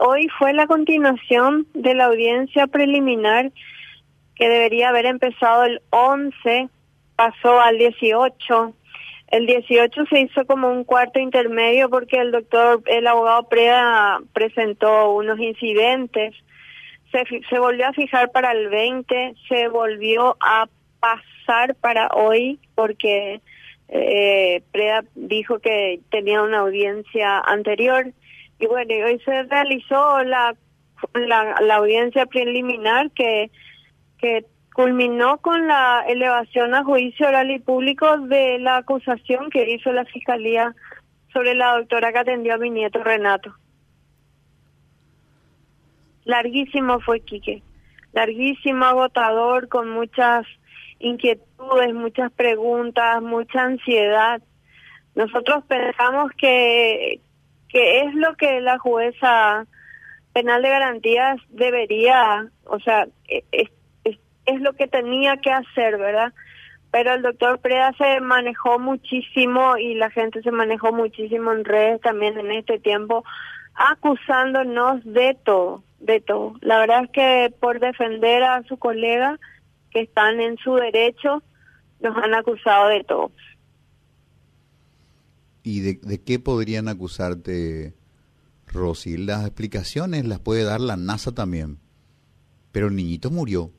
hoy 0.00 0.28
fue 0.38 0.52
la 0.52 0.66
continuación 0.66 1.66
de 1.74 1.94
la 1.94 2.06
audiencia 2.06 2.66
preliminar 2.66 3.52
que 4.34 4.48
debería 4.48 4.88
haber 4.88 5.06
empezado 5.06 5.64
el 5.64 5.82
11, 5.90 6.68
pasó 7.14 7.60
al 7.60 7.76
18. 7.76 8.74
El 9.28 9.46
18 9.46 10.06
se 10.06 10.20
hizo 10.20 10.46
como 10.46 10.72
un 10.72 10.84
cuarto 10.84 11.20
intermedio 11.20 11.90
porque 11.90 12.16
el 12.16 12.32
doctor, 12.32 12.82
el 12.86 13.06
abogado 13.06 13.48
Preda 13.48 14.18
presentó 14.32 15.12
unos 15.12 15.38
incidentes. 15.38 16.34
Se, 17.12 17.22
se 17.48 17.58
volvió 17.58 17.86
a 17.86 17.92
fijar 17.92 18.30
para 18.32 18.52
el 18.52 18.68
20, 18.68 19.34
se 19.48 19.68
volvió 19.68 20.36
a 20.40 20.66
pasar 21.00 21.74
para 21.74 22.08
hoy 22.08 22.58
porque 22.74 23.40
eh, 23.88 24.62
Preda 24.72 25.04
dijo 25.14 25.58
que 25.58 26.00
tenía 26.10 26.42
una 26.42 26.60
audiencia 26.60 27.40
anterior 27.40 28.06
y 28.60 28.66
bueno, 28.66 28.94
hoy 29.06 29.18
se 29.24 29.42
realizó 29.44 30.22
la, 30.22 30.54
la, 31.14 31.60
la 31.60 31.76
audiencia 31.76 32.26
preliminar 32.26 33.10
que, 33.12 33.50
que 34.18 34.44
culminó 34.74 35.38
con 35.38 35.66
la 35.66 36.04
elevación 36.06 36.74
a 36.74 36.84
juicio 36.84 37.26
oral 37.26 37.50
y 37.50 37.58
público 37.58 38.18
de 38.18 38.58
la 38.58 38.76
acusación 38.76 39.50
que 39.50 39.70
hizo 39.70 39.92
la 39.92 40.04
Fiscalía 40.04 40.74
sobre 41.32 41.54
la 41.54 41.76
doctora 41.78 42.12
que 42.12 42.18
atendió 42.18 42.54
a 42.54 42.58
mi 42.58 42.70
nieto 42.70 43.02
Renato. 43.02 43.54
Larguísimo 46.24 47.00
fue 47.00 47.20
Quique, 47.20 47.62
larguísimo, 48.12 48.84
agotador, 48.84 49.68
con 49.68 49.88
muchas 49.88 50.46
inquietudes, 50.98 51.94
muchas 51.94 52.30
preguntas, 52.32 53.22
mucha 53.22 53.62
ansiedad. 53.62 54.42
Nosotros 55.14 55.64
pensamos 55.66 56.30
que, 56.38 57.20
que 57.72 58.00
es 58.02 58.14
lo 58.14 58.34
que 58.36 58.60
la 58.60 58.78
jueza 58.78 59.66
penal 60.32 60.62
de 60.62 60.68
garantías 60.68 61.36
debería, 61.48 62.48
o 62.64 62.78
sea, 62.80 63.06
e, 63.28 63.44
es, 63.52 63.68
es, 64.04 64.18
es 64.46 64.60
lo 64.60 64.72
que 64.74 64.88
tenía 64.88 65.36
que 65.38 65.50
hacer, 65.50 65.98
¿verdad? 65.98 66.32
Pero 66.90 67.14
el 67.14 67.22
doctor 67.22 67.60
Preda 67.60 67.92
se 67.96 68.20
manejó 68.20 68.78
muchísimo 68.78 69.76
y 69.76 69.94
la 69.94 70.10
gente 70.10 70.42
se 70.42 70.50
manejó 70.50 70.92
muchísimo 70.92 71.52
en 71.52 71.64
redes 71.64 72.00
también 72.00 72.38
en 72.38 72.50
este 72.50 72.78
tiempo, 72.78 73.24
acusándonos 73.74 75.04
de 75.04 75.36
todo, 75.44 75.84
de 76.00 76.20
todo. 76.20 76.54
La 76.60 76.78
verdad 76.78 77.04
es 77.04 77.10
que 77.10 77.54
por 77.60 77.78
defender 77.78 78.42
a 78.42 78.62
su 78.64 78.76
colega, 78.76 79.38
que 79.92 80.00
están 80.00 80.40
en 80.40 80.56
su 80.58 80.74
derecho, 80.74 81.42
nos 82.00 82.16
han 82.16 82.34
acusado 82.34 82.88
de 82.88 83.04
todo. 83.04 83.30
¿Y 85.62 85.80
de, 85.80 86.00
de 86.02 86.20
qué 86.22 86.38
podrían 86.38 86.88
acusarte, 86.88 87.94
Rosy? 88.66 89.16
Las 89.16 89.46
explicaciones 89.46 90.26
las 90.26 90.40
puede 90.40 90.64
dar 90.64 90.80
la 90.80 90.96
NASA 90.96 91.32
también, 91.32 91.78
pero 92.72 92.88
el 92.88 92.96
niñito 92.96 93.30
murió. 93.30 93.70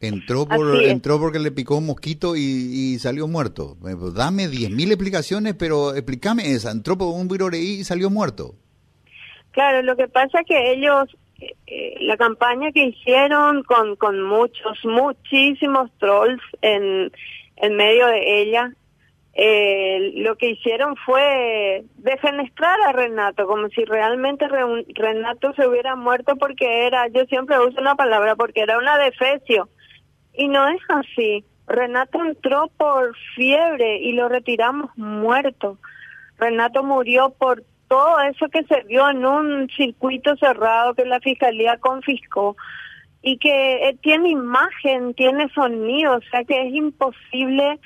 Entró 0.00 0.48
por 0.48 0.82
entró 0.82 1.20
porque 1.20 1.38
le 1.38 1.52
picó 1.52 1.76
un 1.76 1.86
mosquito 1.86 2.34
y, 2.34 2.40
y 2.40 2.98
salió 2.98 3.28
muerto. 3.28 3.76
Dame 4.14 4.48
10.000 4.48 4.88
explicaciones, 4.88 5.54
pero 5.54 5.94
explícame 5.94 6.50
esa. 6.50 6.72
Entró 6.72 6.98
por 6.98 7.14
un 7.14 7.28
virus 7.28 7.54
y 7.54 7.84
salió 7.84 8.10
muerto. 8.10 8.56
Claro, 9.52 9.82
lo 9.82 9.96
que 9.96 10.08
pasa 10.08 10.40
es 10.40 10.46
que 10.46 10.72
ellos 10.72 11.08
eh, 11.66 11.96
la 12.00 12.16
campaña 12.16 12.70
que 12.72 12.86
hicieron 12.86 13.62
con, 13.62 13.96
con 13.96 14.22
muchos, 14.22 14.78
muchísimos 14.84 15.90
trolls 15.98 16.42
en, 16.60 17.10
en 17.56 17.76
medio 17.76 18.06
de 18.06 18.42
ella, 18.42 18.72
eh, 19.34 20.12
lo 20.16 20.36
que 20.36 20.50
hicieron 20.50 20.94
fue 20.96 21.84
defenestrar 21.96 22.78
a 22.82 22.92
Renato, 22.92 23.46
como 23.46 23.68
si 23.68 23.84
realmente 23.84 24.46
Renato 24.94 25.54
se 25.54 25.66
hubiera 25.66 25.96
muerto 25.96 26.36
porque 26.36 26.86
era, 26.86 27.08
yo 27.08 27.24
siempre 27.26 27.58
uso 27.58 27.80
una 27.80 27.94
palabra, 27.94 28.36
porque 28.36 28.60
era 28.60 28.78
una 28.78 28.98
defecio. 28.98 29.68
Y 30.34 30.48
no 30.48 30.68
es 30.68 30.80
así. 30.88 31.44
Renato 31.66 32.22
entró 32.22 32.70
por 32.76 33.16
fiebre 33.34 33.98
y 33.98 34.12
lo 34.12 34.28
retiramos 34.28 34.90
muerto. 34.96 35.78
Renato 36.36 36.82
murió 36.82 37.30
por 37.30 37.62
todo 37.88 38.20
eso 38.20 38.48
que 38.48 38.64
se 38.64 38.82
vio 38.84 39.08
en 39.08 39.24
un 39.24 39.68
circuito 39.70 40.36
cerrado 40.36 40.94
que 40.94 41.04
la 41.04 41.20
fiscalía 41.20 41.78
confiscó 41.78 42.56
y 43.22 43.38
que 43.38 43.88
eh, 43.88 43.96
tiene 44.02 44.30
imagen, 44.30 45.14
tiene 45.14 45.48
sonido, 45.50 46.16
o 46.16 46.22
sea 46.30 46.44
que 46.44 46.68
es 46.68 46.74
imposible 46.74 47.78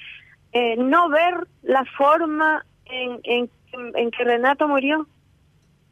eh, 0.53 0.77
no 0.77 1.09
ver 1.09 1.47
la 1.63 1.85
forma 1.97 2.65
en, 2.87 3.21
en, 3.25 4.11
que 4.11 4.25
Renato 4.25 4.69
murió. 4.69 5.07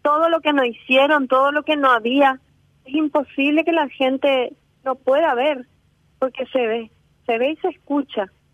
Todo 0.02 0.28
lo 0.28 0.40
que 0.40 0.52
nos 0.52 0.66
hicieron, 0.66 1.28
todo 1.28 1.50
lo 1.52 1.62
que 1.62 1.76
no 1.76 1.90
había, 1.90 2.40
es 2.84 2.94
imposible 2.94 3.64
que 3.64 3.72
la 3.72 3.88
gente 3.88 4.52
no 4.84 4.94
pueda 4.96 5.34
ver, 5.34 5.66
porque 6.18 6.44
se 6.46 6.66
ve, 6.66 6.90
se 7.26 7.38
ve 7.38 7.50
y 7.52 7.56
se 7.56 7.68
escucha. 7.68 8.26